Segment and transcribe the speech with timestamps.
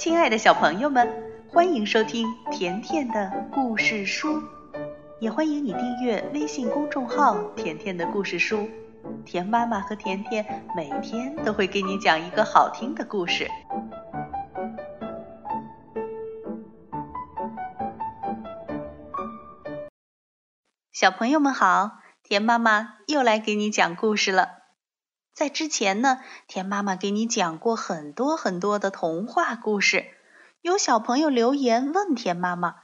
[0.00, 1.06] 亲爱的小朋友们，
[1.46, 4.42] 欢迎收听甜甜的故事书，
[5.18, 8.66] 也欢迎你订阅微信公众号“甜甜的故事书”。
[9.26, 13.46] 甜妈妈和甜甜每天都会给你讲一个好听的故事。
[20.90, 21.90] 小朋友们好，
[22.22, 24.59] 甜妈妈又来给你讲故事了。
[25.40, 30.04] 在之前呢，田妈妈给你讲过很多很多的童话故事。
[30.60, 32.74] 有小朋友留言问田妈妈：“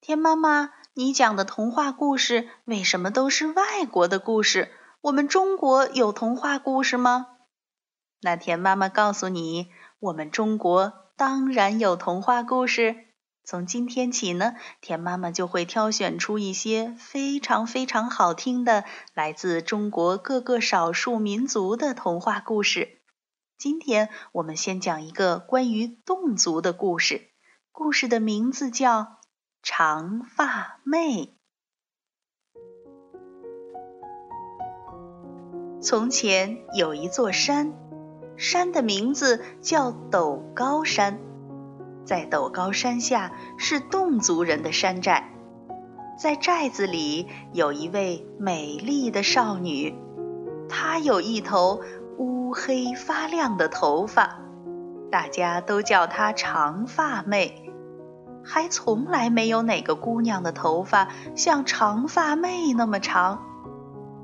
[0.00, 4.72] 田妈妈，你讲的童话故事为什么都是外国的故事？
[5.02, 7.26] 我们中国有童话故事吗？”
[8.22, 9.68] 那田妈妈告诉你，
[10.00, 12.96] 我们中国当然有童话故事。
[13.50, 18.84] 从今天起呢，田妈妈就会挑选出一些非常非常好听的
[19.14, 22.98] 来自中国各个少数民族的童话故事。
[23.56, 27.30] 今天我们先讲一个关于侗族的故事，
[27.72, 29.00] 故事的名字叫
[29.62, 31.34] 《长发妹》。
[35.80, 37.72] 从前有一座山，
[38.36, 41.18] 山的名字叫陡高山。
[42.08, 45.24] 在陡高山下是侗族人的山寨，
[46.18, 49.94] 在寨子里有一位美丽的少女，
[50.70, 51.82] 她有一头
[52.16, 54.38] 乌黑发亮的头发，
[55.12, 57.70] 大家都叫她长发妹。
[58.42, 63.42] 还从来没有哪个姑娘的头发像长发妹那么长。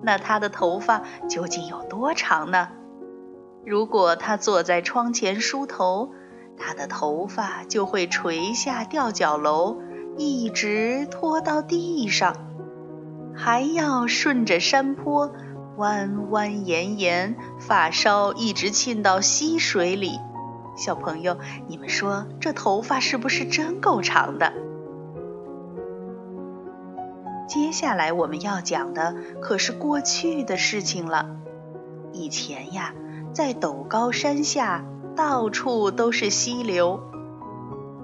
[0.00, 2.68] 那她的头发究竟有多长呢？
[3.66, 6.14] 如果她坐在窗前梳头。
[6.56, 9.78] 他的头发就会垂下吊脚楼，
[10.16, 12.34] 一直拖到地上，
[13.34, 15.32] 还要顺着山坡
[15.76, 20.18] 弯弯延延，发梢一直沁到溪水里。
[20.76, 21.36] 小朋友，
[21.68, 24.52] 你们说这头发是不是真够长的？
[27.46, 31.36] 接下来我们要讲的可是过去的事情了。
[32.12, 32.94] 以前呀，
[33.32, 34.84] 在陡高山下。
[35.16, 37.00] 到处都是溪流，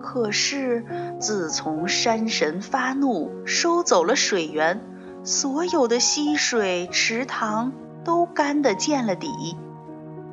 [0.00, 0.84] 可是
[1.20, 4.80] 自从山神发怒收走了水源，
[5.24, 7.72] 所有的溪水池塘
[8.04, 9.28] 都干得见了底，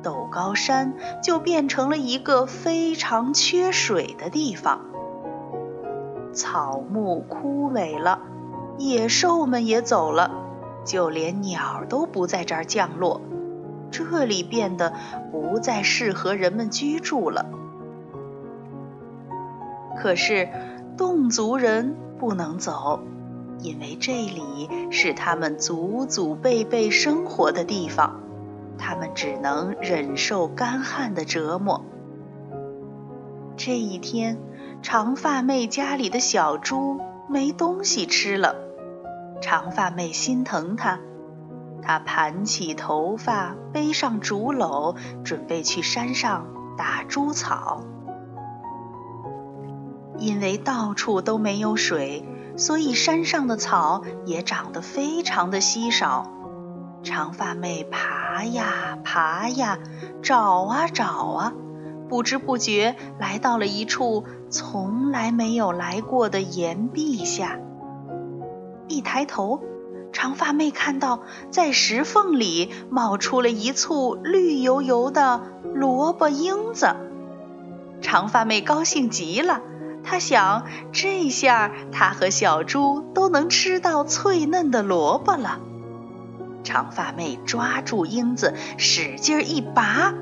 [0.02, 4.80] 陡高山就变成了一个非常缺水的地方。
[6.32, 8.20] 草木枯萎了，
[8.78, 10.30] 野兽们也走了，
[10.84, 13.20] 就连鸟都不在这儿降落。
[13.90, 14.92] 这里变得
[15.30, 17.46] 不再适合人们居住了。
[20.00, 20.48] 可是，
[20.96, 23.00] 侗族人不能走，
[23.60, 28.20] 因为这里是他们祖祖辈辈生活的地方，
[28.78, 31.84] 他们只能忍受干旱的折磨。
[33.56, 34.38] 这一天，
[34.82, 38.54] 长发妹家里的小猪没东西吃了，
[39.40, 41.00] 长发妹心疼它。
[41.82, 46.46] 他盘起头发，背上竹篓，准备去山上
[46.76, 47.82] 打猪草。
[50.18, 56.32] 因为到处都没有水，所以山上的草也长得非常的稀少。
[57.04, 59.78] 长发妹爬呀爬呀，
[60.20, 61.52] 找啊找啊，
[62.08, 67.58] 不知不觉来到了一处从来没有来过的岩壁下。
[68.88, 69.62] 一抬头。
[70.20, 71.20] 长发妹看到，
[71.52, 75.42] 在石缝里冒出了一簇绿油油的
[75.74, 76.88] 萝卜缨子。
[78.00, 79.60] 长发妹高兴极了，
[80.02, 85.60] 她想，这下她和小猪都能吃到脆嫩的萝卜了。
[86.64, 90.12] 长发妹抓住缨子，使劲一拔，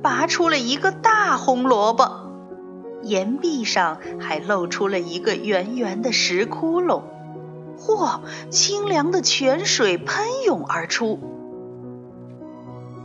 [0.00, 2.30] 拔出了一个大红萝卜。
[3.02, 7.02] 岩壁上还露出了一个圆圆的石窟窿。
[7.78, 8.20] 嚯！
[8.50, 11.18] 清凉的泉水喷涌而出。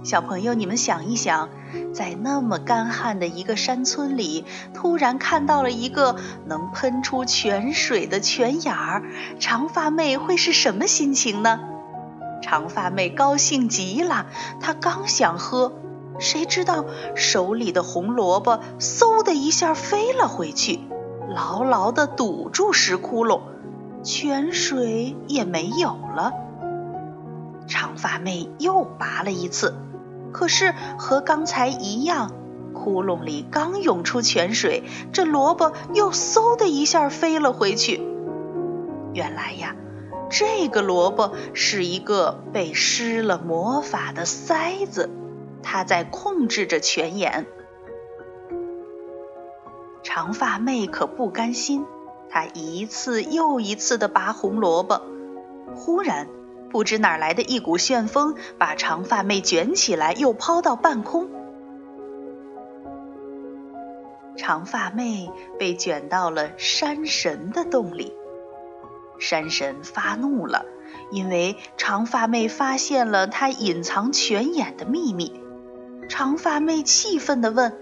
[0.02, 1.50] 小朋友，你们想一想，
[1.94, 9.04] 在那么干旱的一个山村里，突然看到了一个能喷出泉水的泉眼儿，
[9.40, 11.60] 长发妹会是什么心情呢？
[12.42, 14.28] 长发妹高兴极了，
[14.62, 15.74] 她刚想喝，
[16.18, 20.80] 谁知道手里的红萝卜嗖的一下飞了回去，
[21.36, 23.42] 牢牢地堵住石窟窿。
[24.04, 26.34] 泉水也没有了。
[27.68, 29.76] 长发妹又拔了一次，
[30.32, 32.32] 可是和刚才一样，
[32.74, 38.02] 窟窿里刚涌出泉水，这萝卜又嗖的一下飞了回去。
[39.14, 39.76] 原来呀，
[40.30, 45.10] 这个萝卜是一个被施了魔法的塞子，
[45.62, 47.46] 它在控制着泉眼。
[50.02, 51.86] 长发妹可不甘心，
[52.30, 55.02] 她一次又一次地拔红萝卜。
[55.76, 56.28] 忽然，
[56.72, 61.30] 不知哪来的一股旋风，把长发妹卷起来，又抛到半空。
[64.38, 65.30] 长发妹
[65.60, 68.14] 被卷到了山神的洞里。
[69.20, 70.66] 山神发怒了，
[71.12, 75.44] 因为长发妹发现了他隐藏泉眼的秘密。
[76.08, 77.78] 长发妹气愤地问：“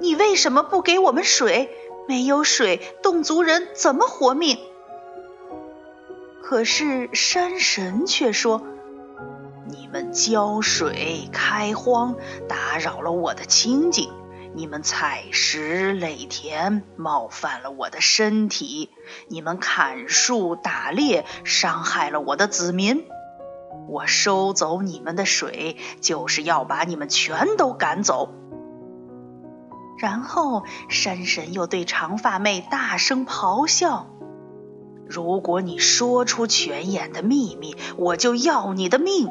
[0.00, 1.68] 你为什么不给我们水？
[2.10, 4.58] 没有水，侗族人怎么活命？”
[6.42, 8.66] 可是山神却说
[9.70, 12.16] ：“你们浇水开荒，
[12.48, 14.10] 打扰了我的清静。”
[14.52, 18.88] 你们采石垒田，冒犯了我的身体；
[19.28, 23.04] 你们砍树打猎，伤害了我的子民。
[23.88, 28.34] 我收走你们的水，就是要把你们全都赶走。
[30.00, 34.06] 然后山神又对长发妹大声咆哮
[35.06, 39.28] ：“如果你说出泉眼的秘密，我就要你的命！”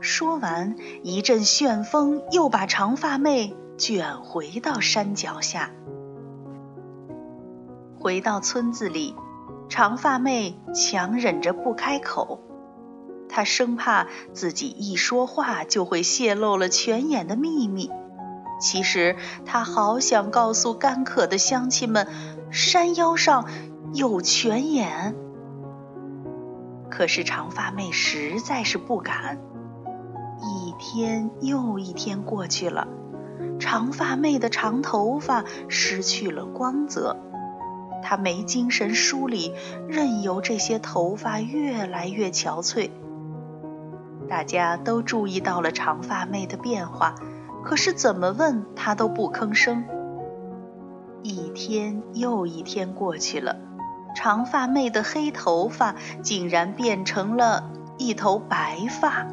[0.00, 3.56] 说完，一阵旋风又把长发妹。
[3.78, 5.72] 卷回到山脚下，
[7.98, 9.16] 回到村子里，
[9.68, 12.38] 长发妹强忍着不开口，
[13.28, 17.90] 她生怕自己一说话就会泄露了泉眼的秘密。
[18.62, 22.06] 其实她好想告诉干渴的乡亲们，
[22.50, 23.46] 山腰上
[23.92, 25.14] 有泉眼。
[26.88, 29.38] 可是长发妹实在是不敢。
[30.40, 32.86] 一天又一天过去了。
[33.58, 37.16] 长发妹的长头发失去了光泽，
[38.02, 39.54] 她没精神梳理，
[39.88, 42.90] 任由这些头发越来越憔悴。
[44.28, 47.14] 大家都注意到了长发妹的变化，
[47.64, 49.84] 可是怎么问她都不吭声。
[51.22, 53.56] 一天又一天过去了，
[54.14, 59.26] 长发妹的黑头发竟然变成了一头白发。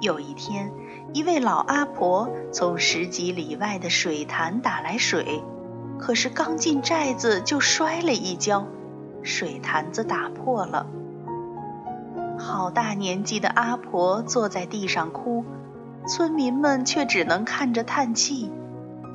[0.00, 0.72] 有一天。
[1.14, 5.42] 一位老阿婆从十几里外的水潭打来水，
[5.98, 8.66] 可是刚进寨子就摔了一跤，
[9.22, 10.86] 水潭子打破了。
[12.38, 15.44] 好大年纪的阿婆坐在地上哭，
[16.06, 18.50] 村民们却只能看着叹气，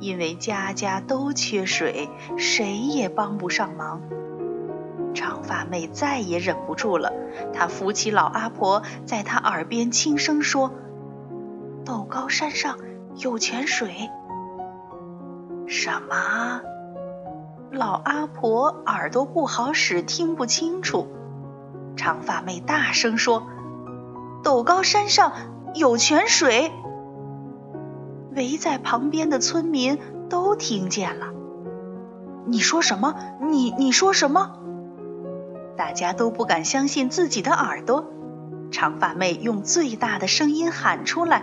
[0.00, 4.00] 因为家家都缺水，谁也帮不上忙。
[5.14, 7.12] 长发妹再也忍不住了，
[7.52, 10.70] 她扶起老阿婆，在她耳边轻声说。
[11.84, 12.78] 陡高山上
[13.16, 14.10] 有泉水。
[15.66, 16.60] 什么？
[17.70, 21.08] 老阿婆耳朵不好使，听不清楚。
[21.96, 23.46] 长发妹大声说
[24.44, 25.32] ：“陡高山上
[25.78, 26.70] 有泉水。”
[28.36, 29.98] 围在旁边的村民
[30.28, 31.28] 都听见了。
[32.46, 33.14] 你说什么？
[33.40, 34.58] 你你说什么？
[35.76, 38.04] 大家都不敢相信自己的耳朵。
[38.70, 41.42] 长发妹用最大的声音喊出来。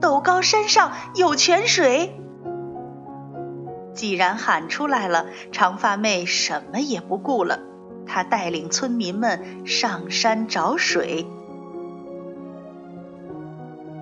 [0.00, 2.20] 陡高山上有泉水。
[3.94, 7.60] 既然喊出来了，长发妹什么也不顾了。
[8.04, 11.26] 她带领村民们上山找水。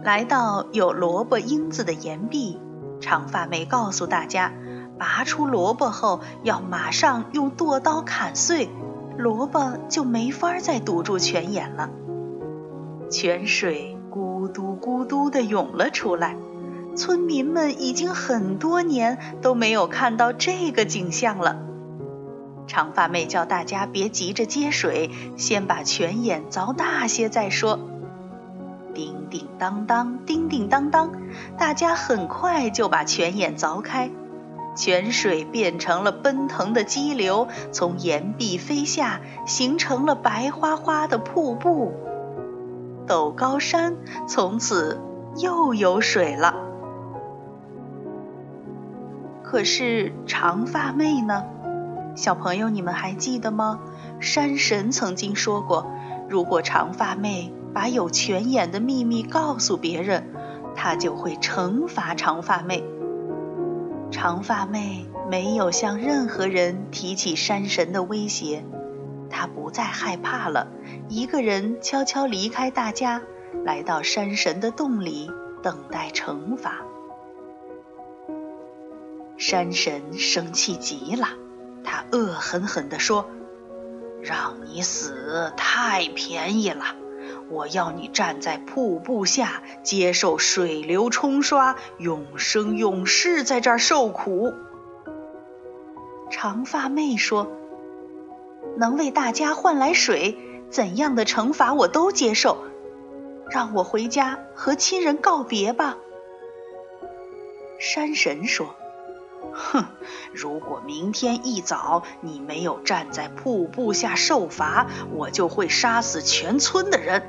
[0.02, 2.58] 来到有萝卜缨子的岩壁，
[3.00, 4.52] 长发妹告诉大家：
[4.98, 8.68] 拔出萝卜后，要马上用剁刀砍碎，
[9.16, 11.90] 萝卜就没法再堵住泉眼了。
[13.10, 13.96] 泉水。
[14.10, 16.36] 咕嘟咕嘟地涌了出来，
[16.94, 21.56] 村民们已经很多年都没有看到这个景象了。
[22.66, 27.78] 长发妹叫大家别急着接水，先把泉眼凿大些再说。
[28.94, 31.12] 叮叮当当，叮叮当当，
[31.58, 34.10] 大家很快就把泉眼凿开，
[34.74, 41.92] 泉水变成了奔腾的激流，从岩壁飞下，形成了白花花的瀑布。
[43.06, 43.96] 陡高山
[44.28, 45.00] 从此
[45.36, 46.54] 又有水了。
[49.42, 51.44] 可是长发妹呢？
[52.14, 53.80] 小朋友，你们还记得吗？
[54.20, 55.90] 山神曾经说过，
[56.28, 60.26] 如果长发妹把有泉眼的秘密告诉别人，
[60.74, 62.84] 他就会惩罚长发妹。
[64.10, 68.64] 长发妹没有向任何人提起山神的威胁。
[69.30, 70.68] 她不再害怕了，
[71.08, 73.22] 一个人悄悄离开大家，
[73.64, 75.30] 来到山神的洞里
[75.62, 76.82] 等待惩罚。
[79.38, 81.28] 山神生气极了，
[81.82, 83.26] 他恶狠狠地说
[84.22, 86.84] ：“让你死太便宜了，
[87.50, 94.52] 我要你站在瀑布下，接受水流冲刷，永生永世在这儿受苦。”
[96.30, 97.50] 长发妹说
[98.78, 100.38] ：“能为大家换来水，
[100.70, 102.58] 怎样的惩罚我都接受。
[103.50, 105.98] 让我回家和亲人告别吧。”
[107.78, 108.74] 山神说。
[109.52, 109.84] 哼！
[110.32, 117.22] 如果明天一早你没有站在瀑布下受罚，我就会杀死全村的人。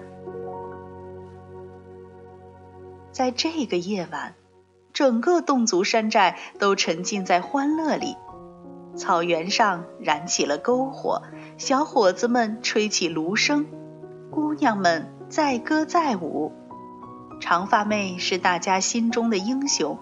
[3.11, 4.33] 在这个夜晚，
[4.91, 8.15] 整个侗族山寨都沉浸在欢乐里。
[8.95, 11.23] 草原上燃起了篝火，
[11.57, 13.65] 小伙子们吹起芦笙，
[14.31, 16.51] 姑娘们载歌载舞。
[17.41, 19.97] 长发妹是大家心中的英雄。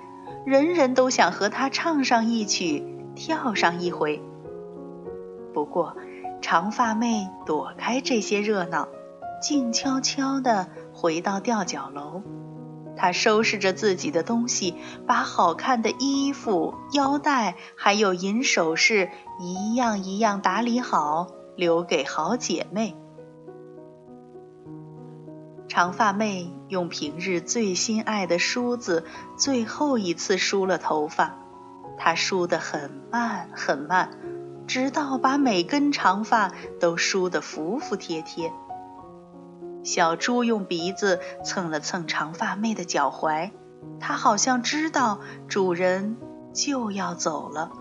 [0.46, 2.84] 人人都想和他唱上一曲，
[3.16, 4.22] 跳上一回。
[5.54, 5.96] 不过，
[6.42, 8.88] 长发妹躲开这些热闹，
[9.42, 12.24] 静悄悄地回到吊脚楼。
[12.96, 14.76] 她收拾着自己的东西，
[15.08, 22.96] 把好看的衣服、腰带还有银首饰一样一样打理好，留给好姐妹。
[25.72, 29.06] 长发妹用平日最心爱的梳子，
[29.38, 31.38] 最后一次梳了头发。
[31.98, 34.10] 她梳得很慢很慢，
[34.68, 36.52] 直到把每根长发
[36.82, 38.52] 都梳得服服帖帖。
[39.82, 43.52] 小猪用鼻子蹭了蹭长发妹的脚踝，
[43.98, 46.18] 它好像知道主人
[46.52, 47.72] 就要走了。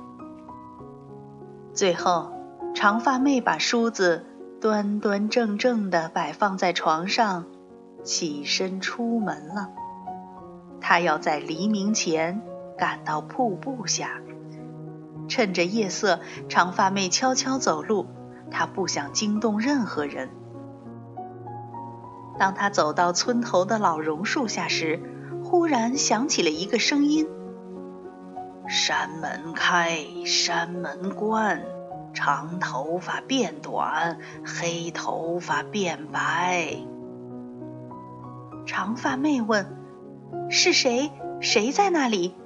[1.74, 2.30] 最后，
[2.72, 4.24] 长发妹把梳子
[4.60, 7.46] 端端正正地摆放在床上。
[8.04, 9.70] 起身出门了，
[10.80, 12.42] 他要在黎明前
[12.76, 14.20] 赶到瀑布下。
[15.28, 18.06] 趁着夜色，长发妹悄悄走路，
[18.50, 20.28] 她不想惊动任何人。
[22.38, 25.00] 当他走到村头的老榕树下时，
[25.44, 27.28] 忽然响起了一个声音
[28.66, 31.62] ：“山门开，山门关，
[32.12, 36.76] 长头发变短，黑头发变白。”
[38.70, 39.66] 长发妹问
[40.48, 41.10] ：“是谁？
[41.40, 42.36] 谁在那里？”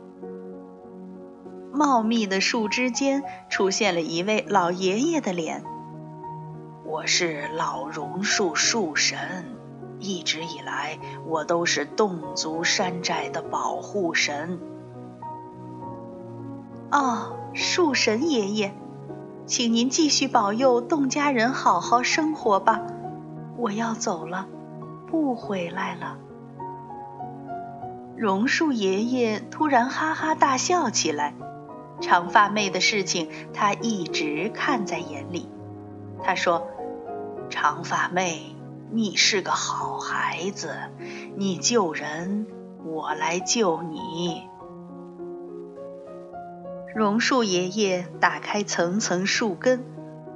[1.70, 5.62] 茂密的树枝间出现了一位老爷爷的脸。
[6.86, 9.18] “我是老榕树树神，
[9.98, 14.58] 一直以来我都是侗族山寨的保护神。”
[16.90, 18.72] 哦，树神爷爷，
[19.44, 22.80] 请您继续保佑侗家人好好生活吧。
[23.58, 24.46] 我要走了。
[25.14, 26.18] 不回来了。
[28.16, 31.35] 榕树爷爷突然哈哈大笑起来。
[32.00, 35.49] 长发妹的事情，他一直看在眼里。
[36.25, 36.66] 他说
[37.49, 38.56] ：“长发妹，
[38.90, 40.75] 你是个好孩子，
[41.37, 42.49] 你救人，
[42.85, 44.49] 我来救你。”
[46.92, 49.85] 榕树爷爷打开层层树根，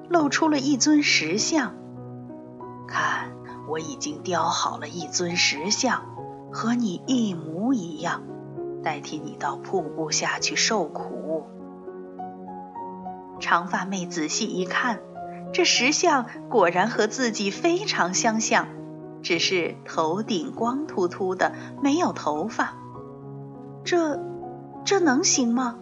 [0.09, 1.75] 露出了一尊石像。
[2.87, 3.38] 看。
[3.69, 6.03] 我已经雕好了一尊石像，
[6.51, 8.23] 和你一模一样，
[8.83, 11.47] 代替你到瀑布下去受苦。
[13.39, 15.01] 长发妹仔细一看，
[15.53, 18.67] 这石像果然和自己非常相像，
[19.23, 22.75] 只是头顶光秃秃的，没有头发。
[23.85, 24.19] 这，
[24.85, 25.79] 这能行吗？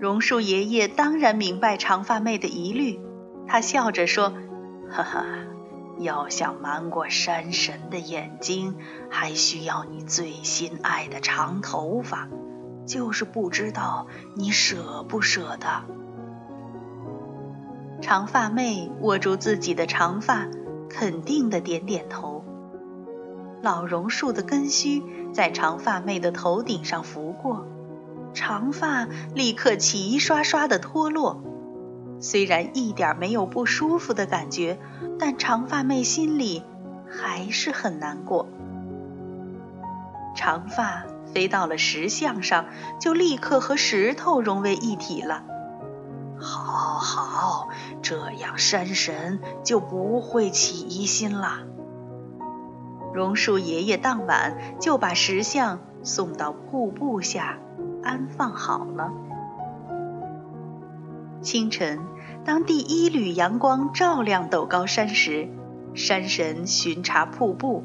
[0.00, 2.98] 榕树爷爷当然明白长发妹的疑虑，
[3.46, 4.32] 他笑着说
[4.90, 5.24] ：“哈哈。”
[5.98, 8.76] 要想瞒过山神的眼睛，
[9.10, 12.28] 还需要你最心爱的长头发，
[12.86, 15.84] 就是不知道你舍不舍得。
[18.02, 20.46] 长发妹握住自己的长发，
[20.90, 22.44] 肯定的点点头。
[23.62, 27.66] 老榕树的根须在长发妹的头顶上拂过，
[28.34, 31.42] 长发立刻齐刷刷的脱落。
[32.20, 34.78] 虽然一点没有不舒服的感觉，
[35.18, 36.62] 但长发妹心里
[37.08, 38.48] 还是很难过。
[40.36, 42.66] 长发飞到了石像上，
[43.00, 45.44] 就立刻和石头融为一体了。
[46.38, 47.68] 好好，
[48.02, 51.60] 这样山神就不会起疑心了。
[53.12, 57.58] 榕树爷爷当晚就把石像送到瀑布下
[58.02, 59.12] 安放好了。
[61.44, 62.00] 清晨，
[62.46, 65.46] 当第一缕阳光照亮陡高山时，
[65.94, 67.84] 山神巡查瀑布，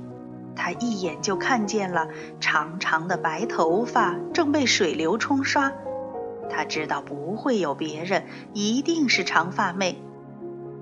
[0.55, 2.07] 他一眼就看见了
[2.39, 5.73] 长长的白头发正被水流冲刷。
[6.49, 8.23] 他知道不会有别人，
[8.53, 10.01] 一定是长发妹。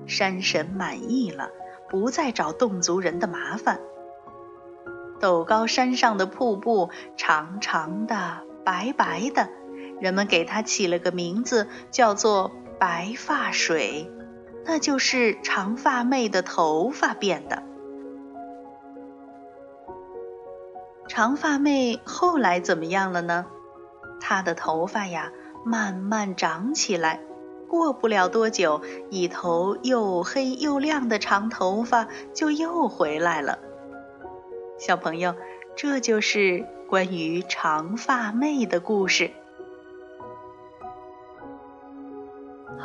[0.05, 1.49] 山神满意了，
[1.89, 3.79] 不再找侗族人的麻烦。
[5.19, 9.49] 陡高山上的瀑布长长的、白白的，
[9.99, 14.11] 人们给它起了个名字，叫做白发水，
[14.65, 17.63] 那就是长发妹的头发变的。
[21.07, 23.45] 长发妹后来怎么样了呢？
[24.19, 25.31] 她的头发呀，
[25.65, 27.21] 慢慢长起来，
[27.67, 33.57] 过不了多久，一头又黑又亮的长头发就又回来了。
[34.77, 35.33] 小朋友，
[35.75, 39.31] 这就是关于长发妹的故事。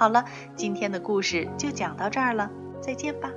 [0.03, 0.25] 好了，
[0.57, 3.31] 今天的故事就讲到这儿了，再见吧。